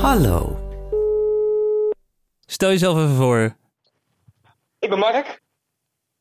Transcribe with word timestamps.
Hallo. 0.00 0.58
Stel 2.46 2.68
jezelf 2.68 2.96
even 2.96 3.14
voor. 3.14 3.56
Ik 4.78 4.88
ben 4.88 4.98
Mark, 4.98 5.42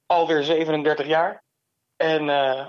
alweer 0.05 0.43
37 0.43 1.07
jaar 1.07 1.43
en 1.97 2.29
eh, 2.29 2.67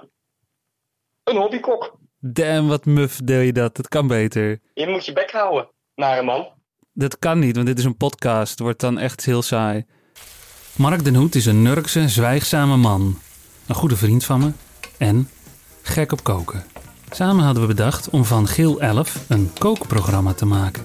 een 1.25 1.37
hobbykok. 1.37 1.97
Damn, 2.19 2.69
wat 2.69 2.85
muf 2.85 3.21
deel 3.25 3.41
je 3.41 3.53
dat. 3.53 3.77
Dat 3.77 3.89
kan 3.89 4.07
beter. 4.07 4.61
Je 4.75 4.87
moet 4.87 5.07
je 5.07 5.13
bek 5.13 5.31
houden, 5.31 5.69
nare 5.95 6.23
man. 6.23 6.49
Dat 6.93 7.19
kan 7.19 7.39
niet, 7.39 7.55
want 7.55 7.67
dit 7.67 7.79
is 7.79 7.85
een 7.85 7.97
podcast. 7.97 8.51
Het 8.51 8.61
wordt 8.61 8.81
dan 8.81 8.99
echt 8.99 9.25
heel 9.25 9.43
saai. 9.43 9.85
Mark 10.77 11.05
den 11.05 11.15
Hoed 11.15 11.35
is 11.35 11.47
een 11.47 11.63
Nurkse, 11.63 12.09
zwijgzame 12.09 12.77
man. 12.77 13.19
Een 13.67 13.75
goede 13.75 13.97
vriend 13.97 14.25
van 14.25 14.41
me. 14.41 14.53
En 14.99 15.29
gek 15.83 16.13
op 16.13 16.23
koken. 16.25 16.65
Samen 17.11 17.45
hadden 17.45 17.62
we 17.62 17.69
bedacht 17.69 18.11
om 18.11 18.25
van 18.25 18.47
Geel 18.48 18.80
11 18.80 19.25
een 19.29 19.51
kookprogramma 19.59 20.33
te 20.33 20.47
maken. 20.47 20.85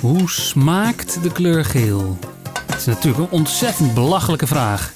Hoe 0.00 0.30
smaakt 0.30 1.22
de 1.22 1.32
kleur 1.32 1.64
geel? 1.64 2.18
Het 2.66 2.76
is 2.76 2.84
natuurlijk 2.86 3.18
een 3.24 3.38
ontzettend 3.38 3.94
belachelijke 3.94 4.46
vraag. 4.46 4.94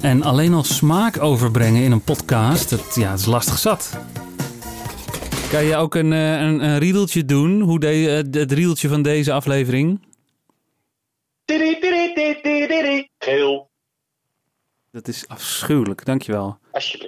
En 0.00 0.22
alleen 0.22 0.54
al 0.54 0.64
smaak 0.64 1.22
overbrengen 1.22 1.82
in 1.82 1.92
een 1.92 2.02
podcast, 2.04 2.70
dat, 2.70 2.94
ja, 2.94 3.10
dat 3.10 3.18
is 3.18 3.26
lastig 3.26 3.58
zat. 3.58 3.98
Kan 5.50 5.64
je 5.64 5.76
ook 5.76 5.94
een, 5.94 6.12
eh, 6.12 6.40
een, 6.40 6.64
een 6.64 6.78
riedeltje 6.78 7.24
doen? 7.24 7.60
Hoe 7.60 7.80
de, 7.80 7.88
eh, 7.88 8.40
het 8.40 8.52
riedeltje 8.52 8.88
van 8.88 9.02
deze 9.02 9.32
aflevering? 9.32 10.00
Geel, 13.18 13.70
Dat 14.92 15.08
is 15.08 15.28
afschuwelijk, 15.28 16.04
dankjewel. 16.04 16.58
alsjeblieft. 16.72 17.05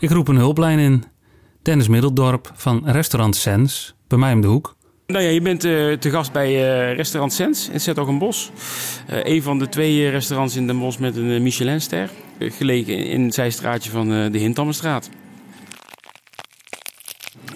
Ik 0.00 0.10
roep 0.10 0.28
een 0.28 0.36
hulplijn 0.36 0.78
in. 0.78 1.04
Dennis 1.62 1.88
Middeldorp 1.88 2.52
van 2.54 2.82
restaurant 2.84 3.36
Sens, 3.36 3.94
bij 4.08 4.18
mij 4.18 4.32
om 4.32 4.40
de 4.40 4.46
hoek. 4.46 4.76
Nou 5.06 5.22
ja, 5.22 5.28
je 5.28 5.40
bent 5.40 5.64
eh, 5.64 5.92
te 5.92 6.10
gast 6.10 6.32
bij 6.32 6.48
eh, 6.48 6.96
restaurant 6.96 7.32
Sens 7.32 7.68
in 7.68 7.80
Zettogenbos. 7.80 8.50
Eh 9.06 9.18
een 9.22 9.42
van 9.42 9.58
de 9.58 9.68
twee 9.68 10.08
restaurants 10.08 10.56
in 10.56 10.66
Den 10.66 10.78
Bosch 10.78 10.98
met 10.98 11.16
een 11.16 11.42
Michelinster. 11.42 12.10
Gelegen 12.38 13.06
in 13.06 13.24
het 13.24 13.34
zijstraatje 13.34 13.90
van 13.90 14.08
de 14.08 14.38
Hintammerstraat. 14.38 15.10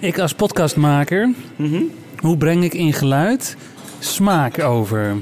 Ik 0.00 0.18
als 0.18 0.34
podcastmaker, 0.34 1.30
hoe 2.16 2.36
breng 2.36 2.64
ik 2.64 2.74
in 2.74 2.92
geluid 2.92 3.56
smaak 3.98 4.62
over? 4.62 5.16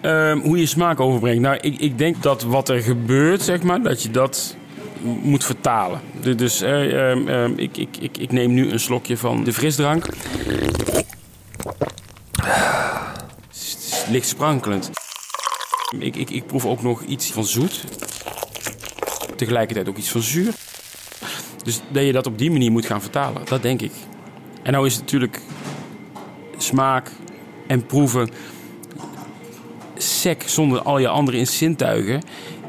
Ehm, 0.00 0.38
hoe 0.38 0.58
je 0.58 0.66
smaak 0.66 1.00
overbrengt. 1.00 1.40
Nou, 1.40 1.56
ik, 1.60 1.80
ik 1.80 1.98
denk 1.98 2.22
dat 2.22 2.42
wat 2.42 2.68
er 2.68 2.80
gebeurt, 2.80 3.42
zeg 3.42 3.62
maar, 3.62 3.82
dat 3.82 4.02
je 4.02 4.10
dat 4.10 4.56
moet 5.04 5.44
vertalen. 5.44 6.00
Du- 6.20 6.34
Dus 6.34 6.60
eh, 6.60 7.10
ehm, 7.10 7.28
ehm, 7.28 7.52
ik, 7.56 7.76
ik, 7.76 7.96
ik, 8.00 8.18
ik 8.18 8.32
neem 8.32 8.54
nu 8.54 8.70
een 8.70 8.80
slokje 8.80 9.16
van 9.16 9.44
de 9.44 9.52
frisdrank. 9.52 10.06
Licht 14.10 14.28
sprankelend. 14.28 14.90
Ik, 15.98 16.16
ik, 16.16 16.30
ik 16.30 16.46
proef 16.46 16.66
ook 16.66 16.82
nog 16.82 17.02
iets 17.02 17.30
van 17.32 17.44
zoet. 17.44 17.84
Tegelijkertijd 19.36 19.88
ook 19.88 19.96
iets 19.96 20.10
van 20.10 20.22
zuur. 20.22 20.52
Dus 21.64 21.80
dat 21.88 22.04
je 22.04 22.12
dat 22.12 22.26
op 22.26 22.38
die 22.38 22.50
manier 22.50 22.70
moet 22.72 22.86
gaan 22.86 23.00
vertalen, 23.00 23.42
dat 23.44 23.62
denk 23.62 23.80
ik. 23.80 23.92
En 24.62 24.72
nou 24.72 24.86
is 24.86 24.92
het 24.92 25.02
natuurlijk 25.02 25.40
smaak 26.58 27.10
en 27.66 27.86
proeven 27.86 28.28
sec 29.96 30.42
zonder 30.46 30.82
al 30.82 30.98
je 30.98 31.08
andere 31.08 31.44
zintuigen 31.44 32.22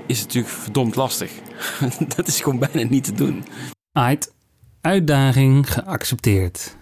is 0.05 0.21
natuurlijk 0.21 0.53
verdomd 0.53 0.95
lastig. 0.95 1.31
dat 2.15 2.27
is 2.27 2.41
gewoon 2.41 2.59
bijna 2.59 2.89
niet 2.89 3.03
te 3.03 3.13
doen. 3.13 3.45
Ait, 3.91 4.33
uitdaging 4.81 5.73
geaccepteerd. 5.73 6.75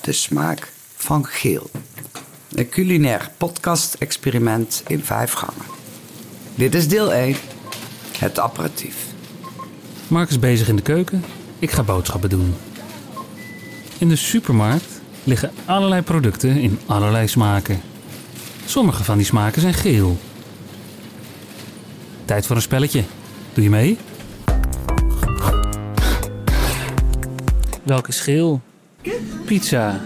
De 0.00 0.12
smaak 0.12 0.72
van 0.96 1.26
geel. 1.26 1.70
Een 2.52 2.68
culinair 2.68 3.30
podcast-experiment 3.36 4.82
in 4.86 5.04
vijf 5.04 5.32
gangen. 5.32 5.66
Dit 6.54 6.74
is 6.74 6.88
deel 6.88 7.12
1. 7.12 7.36
Het 8.18 8.38
aperitief. 8.38 9.06
Mark 10.08 10.30
is 10.30 10.38
bezig 10.38 10.68
in 10.68 10.76
de 10.76 10.82
keuken. 10.82 11.24
Ik 11.58 11.70
ga 11.70 11.82
boodschappen 11.82 12.28
doen. 12.28 12.54
In 13.98 14.08
de 14.08 14.16
supermarkt 14.16 15.00
liggen 15.24 15.50
allerlei 15.64 16.02
producten 16.02 16.56
in 16.56 16.78
allerlei 16.86 17.28
smaken. 17.28 17.80
Sommige 18.64 19.04
van 19.04 19.16
die 19.16 19.26
smaken 19.26 19.60
zijn 19.60 19.74
geel. 19.74 20.18
Tijd 22.24 22.46
voor 22.46 22.56
een 22.56 22.62
spelletje. 22.62 23.02
Doe 23.52 23.64
je 23.64 23.70
mee? 23.70 23.98
Welke 27.82 28.08
is 28.08 28.20
geel? 28.20 28.60
Pizza. 29.44 30.00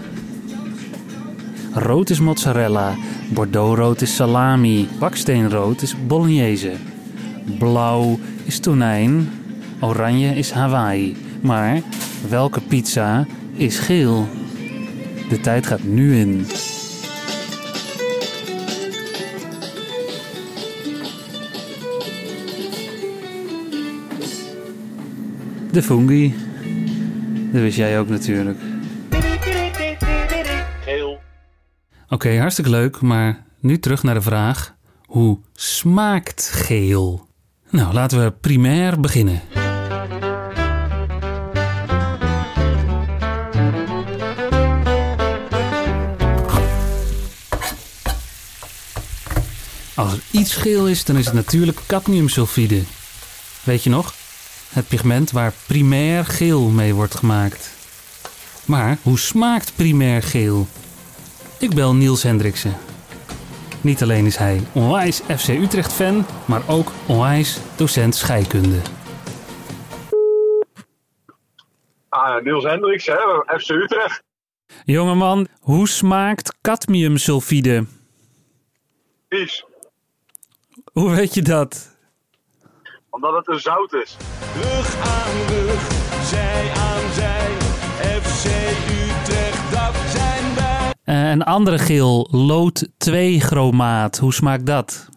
Rood 1.73 2.09
is 2.09 2.19
mozzarella. 2.19 2.95
Bordeauxrood 3.29 4.01
is 4.01 4.15
salami. 4.15 4.89
Baksteenrood 4.99 5.81
is 5.81 5.95
bolognese. 6.07 6.71
Blauw 7.57 8.19
is 8.43 8.59
tonijn. 8.59 9.29
Oranje 9.79 10.35
is 10.35 10.51
Hawaii. 10.51 11.15
Maar 11.41 11.81
welke 12.29 12.61
pizza 12.61 13.25
is 13.53 13.79
geel? 13.79 14.27
De 15.29 15.39
tijd 15.41 15.67
gaat 15.67 15.83
nu 15.83 16.15
in. 16.15 16.45
De 25.71 25.83
fungi. 25.83 26.35
Dat 27.51 27.61
wist 27.61 27.77
jij 27.77 27.99
ook 27.99 28.09
natuurlijk. 28.09 28.59
Geel. 30.83 31.19
Oké, 32.09 32.37
hartstikke 32.37 32.69
leuk, 32.69 33.01
maar 33.01 33.43
nu 33.59 33.79
terug 33.79 34.03
naar 34.03 34.13
de 34.13 34.21
vraag: 34.21 34.75
hoe 35.05 35.39
smaakt 35.53 36.49
geel? 36.53 37.27
Nou, 37.69 37.93
laten 37.93 38.23
we 38.23 38.31
primair 38.31 38.99
beginnen. 38.99 39.41
Als 49.95 50.13
er 50.13 50.19
iets 50.31 50.55
geel 50.55 50.87
is, 50.87 51.05
dan 51.05 51.17
is 51.17 51.25
het 51.25 51.33
natuurlijk 51.33 51.79
cadmiumsulfide. 51.87 52.83
Weet 53.63 53.83
je 53.83 53.89
nog? 53.89 54.13
Het 54.69 54.87
pigment 54.87 55.31
waar 55.31 55.53
primair 55.67 56.25
geel 56.25 56.61
mee 56.69 56.93
wordt 56.93 57.15
gemaakt. 57.15 57.69
Maar 58.65 58.97
hoe 59.01 59.19
smaakt 59.19 59.75
primair 59.75 60.23
geel? 60.23 60.67
Ik 61.59 61.75
bel 61.75 61.95
Niels 61.95 62.23
Hendriksen. 62.23 62.77
Niet 63.81 64.01
alleen 64.01 64.25
is 64.25 64.35
hij 64.35 64.61
onwijs 64.71 65.21
FC 65.37 65.47
Utrecht 65.47 65.93
fan, 65.93 66.25
maar 66.45 66.61
ook 66.67 66.91
onwijs 67.05 67.57
docent 67.75 68.15
scheikunde. 68.15 68.81
Ah, 72.09 72.43
Niels 72.43 72.63
Hendricks, 72.63 73.05
hè, 73.05 73.15
FC 73.59 73.69
Utrecht. 73.69 74.23
Jongeman, 74.85 75.47
hoe 75.59 75.87
smaakt 75.87 76.55
cadmiumsulfide? 76.61 77.85
Vies, 79.29 79.65
Hoe 80.91 81.09
weet 81.15 81.33
je 81.33 81.41
dat? 81.41 81.89
omdat 83.11 83.35
het 83.35 83.47
een 83.47 83.59
zout 83.59 83.93
is. 83.93 84.17
Rug 84.55 84.95
aan 84.95 85.47
rug, 85.47 85.91
zij 86.23 86.71
aan 86.71 87.11
zij. 87.13 87.51
FC 88.21 88.45
Utrecht, 88.89 89.71
dat 89.71 89.95
zijn 90.11 90.55
wij. 90.55 90.91
Eh, 91.03 91.29
een 91.29 91.43
andere 91.43 91.77
geel, 91.77 92.27
lood 92.31 92.87
2 92.97 93.39
chromaat. 93.39 94.17
Hoe 94.17 94.33
smaakt 94.33 94.65
dat? 94.65 95.09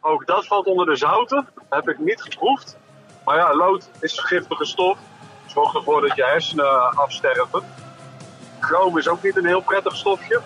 Ook 0.00 0.26
dat 0.26 0.46
valt 0.46 0.66
onder 0.66 0.86
de 0.86 0.96
zouten. 0.96 1.48
Heb 1.70 1.88
ik 1.88 1.98
niet 1.98 2.22
geproefd. 2.22 2.76
Maar 3.24 3.36
ja, 3.36 3.56
lood 3.56 3.90
is 4.00 4.16
een 4.18 4.24
giftige 4.24 4.64
stof. 4.64 4.98
Zorgt 5.46 5.74
ervoor 5.74 6.00
dat 6.00 6.16
je 6.16 6.24
hersenen 6.24 6.96
afsterven. 6.96 7.62
Chroom 8.60 8.98
is 8.98 9.08
ook 9.08 9.22
niet 9.22 9.36
een 9.36 9.46
heel 9.46 9.60
prettig 9.62 9.96
stofje. 9.96 10.40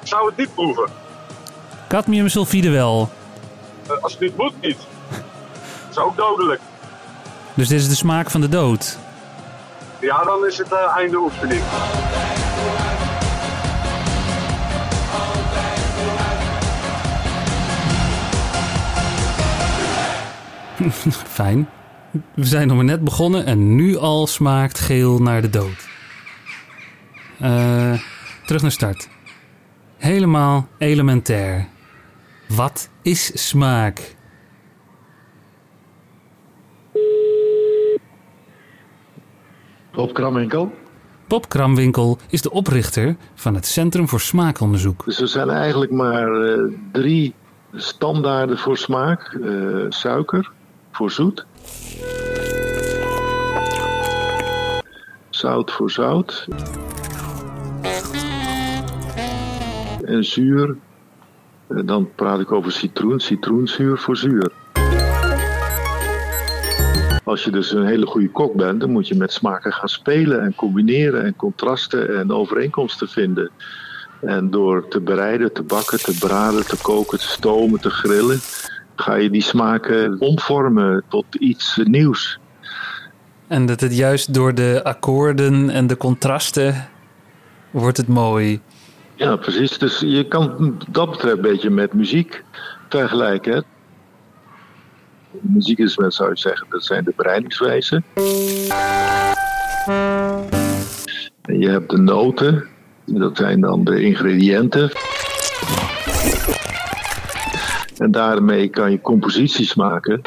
Ik 0.00 0.06
zou 0.06 0.26
het 0.26 0.36
niet 0.36 0.54
proeven. 0.54 0.90
Cadmiumsulfide 1.88 2.70
wel. 2.70 3.08
Eh, 3.88 4.02
Als 4.02 4.12
het 4.12 4.20
niet 4.20 4.36
moet, 4.36 4.60
niet. 4.60 4.78
Dat 5.08 5.90
is 5.90 5.98
ook 5.98 6.16
dodelijk. 6.16 6.60
Dus 7.54 7.68
dit 7.68 7.80
is 7.80 7.88
de 7.88 7.94
smaak 7.94 8.30
van 8.30 8.40
de 8.40 8.48
dood. 8.48 8.98
Ja, 10.00 10.24
dan 10.24 10.46
is 10.46 10.58
het 10.58 10.72
eh, 10.72 10.96
einde 10.96 11.16
oefening. 11.16 11.62
Fijn. 21.28 21.68
We 22.34 22.44
zijn 22.44 22.66
nog 22.66 22.76
maar 22.76 22.84
net 22.84 23.04
begonnen 23.04 23.46
en 23.46 23.74
nu 23.74 23.96
al 23.96 24.26
smaakt 24.26 24.78
geel 24.78 25.18
naar 25.18 25.42
de 25.42 25.50
dood. 25.50 25.88
Eh, 27.38 27.92
terug 28.46 28.62
naar 28.62 28.70
start. 28.70 29.08
Helemaal 29.96 30.68
elementair. 30.78 31.68
Wat 32.48 32.88
is 33.02 33.48
smaak? 33.48 34.14
Op 39.94 40.14
Kramwinkel. 40.14 40.72
Bob 41.28 41.48
Kramwinkel 41.48 42.18
is 42.28 42.42
de 42.42 42.50
oprichter 42.50 43.16
van 43.34 43.54
het 43.54 43.66
Centrum 43.66 44.08
voor 44.08 44.20
Smaakonderzoek. 44.20 45.04
Dus 45.04 45.20
er 45.20 45.28
zijn 45.28 45.50
eigenlijk 45.50 45.90
maar 45.90 46.42
eh, 46.42 46.62
drie 46.92 47.34
standaarden 47.72 48.58
voor 48.58 48.76
smaak. 48.76 49.38
Eh, 49.42 49.86
suiker 49.88 50.52
voor 50.90 51.10
zoet. 51.10 51.46
Zout 55.30 55.70
voor 55.70 55.90
zout. 55.90 56.48
En 60.04 60.24
zuur. 60.24 60.76
Dan 61.68 62.08
praat 62.14 62.40
ik 62.40 62.52
over 62.52 62.72
citroen. 62.72 63.20
Citroenzuur 63.20 63.98
voor 63.98 64.16
zuur. 64.16 64.52
Als 67.24 67.44
je 67.44 67.50
dus 67.50 67.72
een 67.72 67.86
hele 67.86 68.06
goede 68.06 68.30
kok 68.30 68.54
bent, 68.54 68.80
dan 68.80 68.90
moet 68.90 69.08
je 69.08 69.14
met 69.14 69.32
smaken 69.32 69.72
gaan 69.72 69.88
spelen 69.88 70.40
en 70.40 70.54
combineren 70.54 71.24
en 71.24 71.36
contrasten 71.36 72.18
en 72.18 72.32
overeenkomsten 72.32 73.08
vinden. 73.08 73.50
En 74.20 74.50
door 74.50 74.88
te 74.88 75.00
bereiden, 75.00 75.52
te 75.52 75.62
bakken, 75.62 75.98
te 75.98 76.18
braden, 76.18 76.66
te 76.66 76.76
koken, 76.82 77.18
te 77.18 77.28
stomen, 77.28 77.80
te 77.80 77.90
grillen, 77.90 78.38
ga 78.96 79.14
je 79.14 79.30
die 79.30 79.42
smaken 79.42 80.20
omvormen 80.20 81.02
tot 81.08 81.34
iets 81.34 81.80
nieuws. 81.84 82.38
En 83.46 83.66
dat 83.66 83.80
het 83.80 83.96
juist 83.96 84.34
door 84.34 84.54
de 84.54 84.80
akkoorden 84.82 85.70
en 85.70 85.86
de 85.86 85.96
contrasten 85.96 86.88
wordt 87.70 87.96
het 87.96 88.08
mooi. 88.08 88.60
Ja, 89.16 89.36
precies. 89.36 89.78
Dus 89.78 90.00
je 90.00 90.24
kan 90.28 90.76
dat 90.90 91.10
betreft 91.10 91.36
een 91.36 91.42
beetje 91.42 91.70
met 91.70 91.92
muziek 91.92 92.44
vergelijken. 92.88 93.52
Hè? 93.52 93.60
Muziek 95.40 95.78
is, 95.78 95.94
zou 95.94 96.30
je 96.30 96.38
zeggen, 96.38 96.66
dat 96.70 96.84
zijn 96.84 97.04
de 97.04 97.12
bereidingswijzen. 97.16 98.04
En 101.42 101.58
je 101.58 101.68
hebt 101.68 101.90
de 101.90 101.98
noten, 101.98 102.66
dat 103.04 103.36
zijn 103.36 103.60
dan 103.60 103.84
de 103.84 104.00
ingrediënten. 104.00 104.90
En 107.96 108.10
daarmee 108.10 108.68
kan 108.68 108.90
je 108.90 109.00
composities 109.00 109.74
maken. 109.74 110.20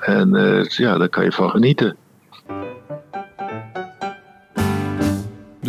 En 0.00 0.34
eh, 0.34 0.64
ja, 0.64 0.98
daar 0.98 1.08
kan 1.08 1.24
je 1.24 1.32
van 1.32 1.50
genieten. 1.50 1.96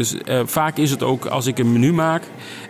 Dus 0.01 0.15
eh, 0.15 0.41
vaak 0.45 0.77
is 0.77 0.91
het 0.91 1.03
ook 1.03 1.25
als 1.25 1.45
ik 1.45 1.59
een 1.59 1.71
menu 1.71 1.93
maak, 1.93 2.23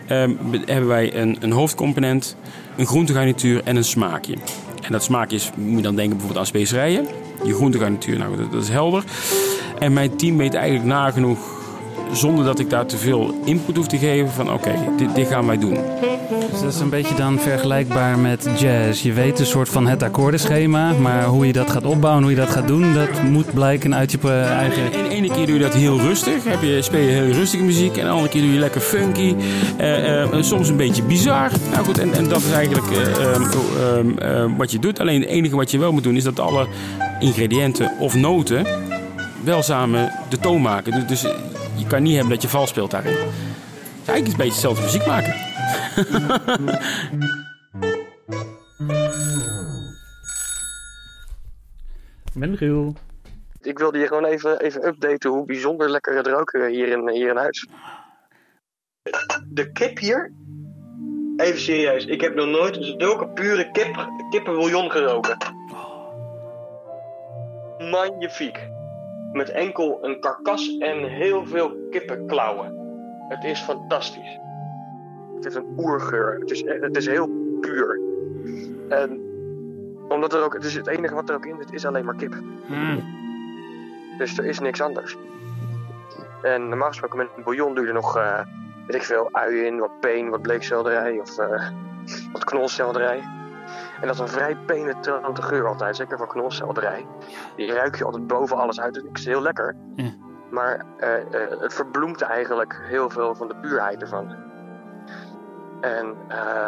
eh, 0.06 0.24
hebben 0.64 0.86
wij 0.86 1.16
een, 1.16 1.36
een 1.40 1.52
hoofdcomponent, 1.52 2.36
een 2.76 2.86
groentegarnituur 2.86 3.60
en 3.64 3.76
een 3.76 3.84
smaakje. 3.84 4.36
En 4.82 4.92
dat 4.92 5.02
smaakje 5.02 5.36
is, 5.36 5.50
moet 5.56 5.76
je 5.76 5.82
dan 5.82 5.94
denken 5.94 6.16
bijvoorbeeld 6.16 6.40
aan 6.40 6.46
specerijen. 6.46 7.06
Je 7.44 7.54
groentegarnituur, 7.54 8.18
nou 8.18 8.36
dat, 8.36 8.52
dat 8.52 8.62
is 8.62 8.68
helder. 8.68 9.04
En 9.78 9.92
mijn 9.92 10.16
team 10.16 10.36
weet 10.36 10.54
eigenlijk 10.54 10.86
nagenoeg, 10.86 11.61
zonder 12.12 12.44
dat 12.44 12.58
ik 12.58 12.70
daar 12.70 12.86
te 12.86 12.96
veel 12.96 13.34
input 13.44 13.76
hoef 13.76 13.86
te 13.86 13.98
geven, 13.98 14.30
van 14.30 14.52
oké, 14.52 14.74
dit, 14.96 15.14
dit 15.14 15.26
gaan 15.28 15.46
wij 15.46 15.58
doen. 15.58 15.78
Dus 16.50 16.60
dat 16.60 16.72
is 16.72 16.80
een 16.80 16.88
beetje 16.88 17.14
dan 17.14 17.38
vergelijkbaar 17.38 18.18
met 18.18 18.48
jazz. 18.58 19.02
Je 19.02 19.12
weet 19.12 19.38
een 19.38 19.46
soort 19.46 19.68
van 19.68 19.86
het 19.86 20.02
akkoordenschema, 20.02 20.92
maar 20.92 21.24
hoe 21.24 21.46
je 21.46 21.52
dat 21.52 21.70
gaat 21.70 21.84
opbouwen, 21.84 22.22
hoe 22.22 22.32
je 22.32 22.38
dat 22.38 22.50
gaat 22.50 22.66
doen, 22.66 22.94
dat 22.94 23.22
moet 23.22 23.52
blijken 23.52 23.94
uit 23.94 24.12
je 24.12 24.18
eigen... 24.28 24.92
En 24.92 25.02
de 25.02 25.08
ene 25.08 25.28
keer 25.28 25.46
doe 25.46 25.54
je 25.54 25.62
dat 25.62 25.74
heel 25.74 26.00
rustig, 26.00 26.44
heb 26.44 26.62
je, 26.62 26.82
speel 26.82 27.00
je 27.00 27.10
heel 27.10 27.30
rustige 27.32 27.64
muziek. 27.64 27.96
En 27.96 28.04
de 28.04 28.10
andere 28.10 28.28
keer 28.28 28.42
doe 28.42 28.52
je 28.52 28.58
lekker 28.58 28.80
funky, 28.80 29.34
eh, 29.76 30.22
eh, 30.22 30.42
soms 30.42 30.68
een 30.68 30.76
beetje 30.76 31.02
bizar. 31.02 31.50
Nou 31.70 31.84
goed, 31.84 31.98
en, 31.98 32.12
en 32.12 32.28
dat 32.28 32.40
is 32.40 32.52
eigenlijk 32.52 32.90
eh, 32.90 33.34
ehm, 33.34 34.18
ehm, 34.18 34.56
wat 34.56 34.70
je 34.70 34.78
doet. 34.78 35.00
Alleen 35.00 35.20
het 35.20 35.30
enige 35.30 35.56
wat 35.56 35.70
je 35.70 35.78
wel 35.78 35.92
moet 35.92 36.02
doen 36.02 36.16
is 36.16 36.24
dat 36.24 36.40
alle 36.40 36.66
ingrediënten 37.20 37.92
of 37.98 38.14
noten 38.14 38.66
wel 39.44 39.62
samen 39.62 40.12
de 40.28 40.38
toon 40.38 40.62
maken. 40.62 40.92
Dus, 40.92 41.06
dus 41.06 41.32
je 41.76 41.86
kan 41.86 42.02
niet 42.02 42.14
hebben 42.14 42.32
dat 42.32 42.42
je 42.42 42.48
vals 42.48 42.68
speelt 42.68 42.90
daarin. 42.90 43.12
Het 43.12 43.20
is 44.02 44.08
eigenlijk 44.08 44.26
een 44.26 44.48
beetje 44.48 44.68
hetzelfde 44.68 44.82
muziek 44.82 45.06
maken. 45.06 45.34
Ben 52.34 52.56
Giel. 52.56 52.94
Ik 53.60 53.78
wilde 53.78 53.98
je 53.98 54.06
gewoon 54.06 54.24
even, 54.24 54.60
even 54.60 54.86
updaten 54.86 55.30
hoe 55.30 55.44
bijzonder 55.44 55.90
lekker 55.90 56.16
het 56.16 56.26
roken 56.26 56.70
hier 56.70 56.88
in, 56.88 57.10
hier 57.10 57.30
in 57.30 57.36
huis. 57.36 57.66
De 59.46 59.72
kip 59.72 59.98
hier? 59.98 60.32
Even 61.36 61.60
serieus, 61.60 62.04
ik 62.04 62.20
heb 62.20 62.34
nog 62.34 62.46
nooit 62.46 62.78
zulke 62.80 63.28
pure 63.28 63.70
kip, 63.70 64.08
kippenbouillon 64.30 64.90
geroken. 64.90 65.36
Magnifiek. 67.90 68.71
Met 69.32 69.50
enkel 69.50 69.98
een 70.04 70.20
karkas 70.20 70.78
en 70.78 71.04
heel 71.04 71.46
veel 71.46 71.76
kippenklauwen. 71.90 72.74
Het 73.28 73.44
is 73.44 73.60
fantastisch. 73.60 74.38
Het 75.34 75.44
is 75.44 75.54
een 75.54 75.74
oergeur. 75.76 76.38
Het 76.40 76.50
is, 76.50 76.64
het 76.66 76.96
is 76.96 77.06
heel 77.06 77.28
puur. 77.60 78.00
En 78.88 79.20
omdat 80.08 80.32
er 80.32 80.44
ook, 80.44 80.52
het, 80.52 80.64
is 80.64 80.74
het 80.74 80.86
enige 80.86 81.14
wat 81.14 81.28
er 81.28 81.34
ook 81.34 81.46
in 81.46 81.56
zit, 81.58 81.72
is 81.72 81.86
alleen 81.86 82.04
maar 82.04 82.16
kip. 82.16 82.34
Dus 84.18 84.38
er 84.38 84.44
is 84.44 84.58
niks 84.58 84.80
anders. 84.80 85.16
En 86.42 86.68
normaal 86.68 86.88
gesproken 86.88 87.18
met 87.18 87.28
een 87.36 87.42
bouillon 87.42 87.74
doe 87.74 87.82
je 87.82 87.88
er 87.88 87.94
nog, 87.94 88.16
eh, 88.16 88.40
weet 88.86 88.96
ik 88.96 89.02
veel, 89.02 89.28
ui 89.32 89.64
in, 89.64 89.78
wat 89.78 90.00
peen, 90.00 90.30
wat 90.30 90.42
bleekselderij 90.42 91.18
of 91.18 91.38
eh, 91.38 91.68
wat 92.32 92.44
knolselderij. 92.44 93.22
En 94.02 94.08
dat 94.08 94.16
is 94.16 94.20
een 94.20 94.28
vrij 94.28 94.56
penetrante 94.56 95.42
geur 95.42 95.66
altijd, 95.68 95.96
zeker 95.96 96.18
voor 96.18 96.26
knolselderij. 96.28 97.06
Die 97.56 97.72
ruik 97.72 97.96
je 97.96 98.04
altijd 98.04 98.26
boven 98.26 98.56
alles 98.56 98.80
uit, 98.80 98.94
dus 98.94 99.02
het 99.02 99.18
is 99.18 99.24
heel 99.26 99.42
lekker. 99.42 99.76
Ja. 99.96 100.10
Maar 100.50 100.84
eh, 100.98 101.14
eh, 101.16 101.60
het 101.60 101.74
verbloemt 101.74 102.20
eigenlijk 102.22 102.80
heel 102.88 103.10
veel 103.10 103.34
van 103.34 103.48
de 103.48 103.54
puurheid 103.56 104.00
ervan. 104.02 104.34
En 105.80 106.14
eh, 106.28 106.66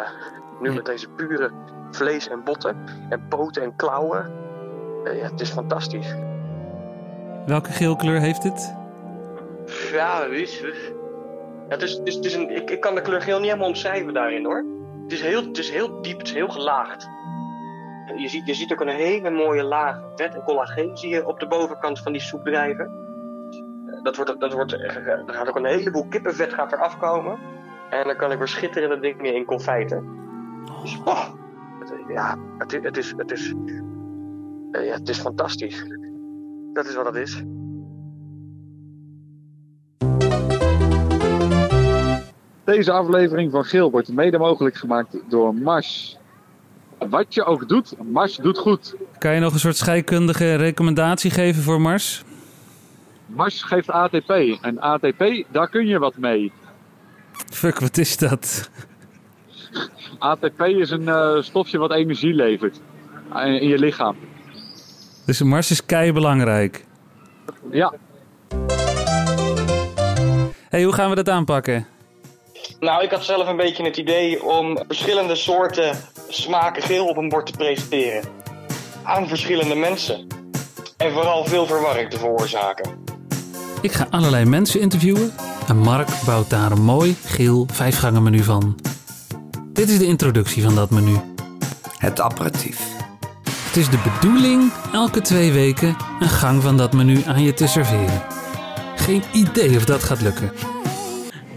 nu 0.59 0.69
Ja. 0.69 0.75
met 0.75 0.85
deze 0.85 1.09
pure 1.09 1.51
vlees 1.91 2.27
en 2.29 2.43
botten 2.43 2.77
en 3.09 3.27
poten 3.27 3.63
en 3.63 3.75
klauwen, 3.75 4.31
ja, 5.03 5.11
het 5.29 5.41
is 5.41 5.49
fantastisch. 5.51 6.15
Welke 7.45 7.71
geelkleur 7.71 8.19
heeft 8.19 8.43
het? 8.43 8.75
Ja, 9.91 10.23
is 10.23 10.59
het. 10.59 10.93
Ja, 11.67 11.71
het 11.75 11.81
is, 11.81 11.93
het 11.93 12.07
is, 12.07 12.15
het 12.15 12.25
is 12.25 12.33
een, 12.35 12.55
ik, 12.55 12.69
ik 12.69 12.79
kan 12.81 12.95
de 12.95 13.01
kleur 13.01 13.21
geel 13.21 13.37
niet 13.37 13.45
helemaal 13.47 13.67
omschrijven 13.67 14.13
daarin 14.13 14.45
hoor. 14.45 14.63
Het 15.03 15.11
is 15.11 15.21
heel, 15.21 15.41
het 15.41 15.57
is 15.57 15.69
heel 15.69 16.01
diep, 16.01 16.17
het 16.17 16.27
is 16.27 16.33
heel 16.33 16.49
gelaagd. 16.49 17.09
Je 18.17 18.27
ziet, 18.27 18.47
je 18.47 18.53
ziet 18.53 18.71
ook 18.71 18.81
een 18.81 18.87
hele 18.87 19.29
mooie 19.29 19.63
laag 19.63 19.99
vet 20.15 20.33
en 20.35 20.43
collageen 20.43 20.97
zie 20.97 21.09
je 21.09 21.27
op 21.27 21.39
de 21.39 21.47
bovenkant 21.47 21.99
van 21.99 22.11
die 22.11 22.21
soep 22.21 22.43
drijven. 22.45 22.85
Eh, 23.87 24.03
Dat 24.03 24.15
wordt, 24.15 24.39
dat 24.39 24.53
wordt, 24.53 24.73
eh, 24.73 24.95
er 25.07 25.23
gaat 25.33 25.47
ook 25.49 25.55
een 25.55 25.65
heleboel 25.65 26.07
kippenvet 26.07 26.53
gaat 26.53 26.71
er 26.71 26.77
afkomen. 26.81 27.37
En 27.89 28.03
dan 28.03 28.15
kan 28.15 28.31
ik 28.31 28.37
weer 28.37 28.47
schitterende 28.47 28.99
dingen 28.99 29.35
in 29.35 29.45
confijten. 29.45 30.05
Dus, 30.81 30.99
oh, 31.05 31.25
het, 31.79 31.93
ja, 32.07 32.37
het, 32.57 32.73
is- 32.73 32.83
het 32.83 32.97
is, 32.97 33.13
het 33.17 33.31
is, 33.31 33.53
eh, 34.71 34.85
ja, 34.85 34.93
het 34.93 35.09
is 35.09 35.19
fantastisch. 35.19 35.85
Dat 36.73 36.85
is 36.85 36.95
wat 36.95 37.05
het 37.05 37.15
is. 37.15 37.43
Deze 42.63 42.91
aflevering 42.91 43.51
van 43.51 43.63
Geel 43.63 43.91
wordt 43.91 44.07
mede 44.13 44.37
mogelijk 44.37 44.75
gemaakt 44.75 45.17
door 45.29 45.55
Mars. 45.55 46.17
Wat 46.97 47.33
je 47.33 47.43
ook 47.43 47.67
doet, 47.67 47.93
Mars 48.11 48.35
doet 48.35 48.57
goed. 48.57 48.95
Kan 49.17 49.33
je 49.33 49.39
nog 49.39 49.53
een 49.53 49.59
soort 49.59 49.77
scheikundige 49.77 50.55
recommendatie 50.55 51.31
geven 51.31 51.63
voor 51.63 51.81
Mars? 51.81 52.23
Mars 53.25 53.63
geeft 53.63 53.89
ATP 53.89 54.29
en 54.61 54.79
ATP, 54.79 55.43
daar 55.51 55.69
kun 55.69 55.87
je 55.87 55.99
wat 55.99 56.17
mee. 56.17 56.51
Fuck, 57.51 57.79
wat 57.79 57.97
is 57.97 58.17
dat? 58.17 58.69
ATP 60.19 60.61
is 60.61 60.89
een 60.89 61.07
eh, 61.07 61.41
stofje 61.41 61.77
wat 61.77 61.91
energie 61.91 62.33
levert 62.33 62.81
in 63.33 63.61
in 63.61 63.67
je 63.67 63.79
lichaam. 63.79 64.15
Dus 65.25 65.41
Mars 65.41 65.71
is 65.71 65.85
kei 65.85 66.13
belangrijk. 66.13 66.85
Ja, 67.71 67.93
hey, 70.69 70.83
hoe 70.83 70.93
gaan 70.93 71.09
we 71.09 71.15
dat 71.15 71.29
aanpakken? 71.29 71.87
Nou, 72.79 73.03
ik 73.03 73.11
had 73.11 73.25
zelf 73.25 73.47
een 73.47 73.57
beetje 73.57 73.83
het 73.83 73.97
idee 73.97 74.43
om 74.43 74.77
verschillende 74.87 75.35
soorten 75.35 75.97
smaken 76.29 76.83
geel 76.83 77.05
op 77.05 77.17
een 77.17 77.29
bord 77.29 77.45
te 77.45 77.51
presenteren. 77.51 78.23
Aan 79.03 79.27
verschillende 79.27 79.75
mensen. 79.75 80.27
En 80.97 81.11
vooral 81.11 81.45
veel 81.45 81.65
verwarring 81.65 82.09
te 82.09 82.17
veroorzaken. 82.17 83.03
Ik 83.81 83.91
ga 83.91 84.07
allerlei 84.09 84.45
mensen 84.45 84.79
interviewen 84.79 85.33
en 85.67 85.77
Mark 85.77 86.09
bouwt 86.25 86.49
daar 86.49 86.71
een 86.71 86.83
mooi 86.83 87.15
geel 87.25 87.67
vijfgangen 87.71 88.23
menu 88.23 88.43
van. 88.43 88.79
Dit 89.73 89.89
is 89.89 89.97
de 89.97 90.05
introductie 90.05 90.63
van 90.63 90.75
dat 90.75 90.89
menu. 90.89 91.19
Het 91.97 92.21
aperitief. 92.21 92.79
Het 93.43 93.75
is 93.75 93.89
de 93.89 94.11
bedoeling 94.13 94.71
elke 94.93 95.21
twee 95.21 95.51
weken 95.51 95.97
een 96.19 96.29
gang 96.29 96.61
van 96.61 96.77
dat 96.77 96.93
menu 96.93 97.23
aan 97.25 97.43
je 97.43 97.53
te 97.53 97.67
serveren. 97.67 98.23
Geen 98.95 99.23
idee 99.33 99.77
of 99.77 99.85
dat 99.85 100.03
gaat 100.03 100.21
lukken. 100.21 100.74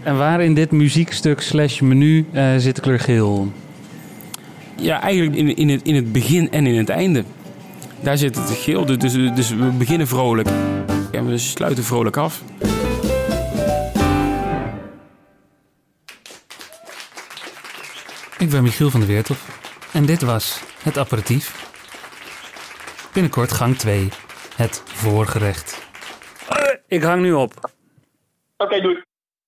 En 0.03 0.17
waar 0.17 0.41
in 0.41 0.53
dit 0.53 0.71
muziekstuk 0.71 1.41
slash 1.41 1.79
menu 1.79 2.25
eh, 2.31 2.53
zit 2.57 2.75
de 2.75 2.81
kleur 2.81 2.99
geel? 2.99 3.51
Ja, 4.75 5.01
eigenlijk 5.01 5.35
in, 5.35 5.55
in, 5.55 5.69
het, 5.69 5.81
in 5.81 5.95
het 5.95 6.11
begin 6.11 6.51
en 6.51 6.67
in 6.67 6.77
het 6.77 6.89
einde. 6.89 7.23
Daar 8.01 8.17
zit 8.17 8.35
het 8.35 8.49
geel, 8.49 8.85
dus, 8.85 8.97
dus, 8.97 9.13
dus 9.35 9.49
we 9.49 9.71
beginnen 9.77 10.07
vrolijk. 10.07 10.49
En 11.11 11.27
we 11.27 11.37
sluiten 11.37 11.83
vrolijk 11.83 12.17
af. 12.17 12.43
Ik 18.37 18.49
ben 18.49 18.63
Michiel 18.63 18.89
van 18.89 18.99
der 18.99 19.09
Weertof 19.09 19.59
en 19.93 20.05
dit 20.05 20.21
was 20.21 20.61
het 20.83 20.97
aperitief. 20.97 21.67
Binnenkort 23.13 23.51
gang 23.51 23.77
2, 23.77 24.09
het 24.55 24.83
voorgerecht. 24.85 25.87
ik 26.87 27.03
hang 27.03 27.21
nu 27.21 27.33
op. 27.33 27.71
Oké, 28.57 28.81
doei. 28.81 29.08